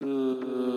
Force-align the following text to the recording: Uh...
Uh... 0.00 0.73